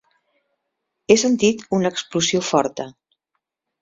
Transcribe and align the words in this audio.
He 1.09 1.17
sentit 1.23 1.63
una 1.81 1.93
explosió 1.95 2.43
forta. 2.51 2.89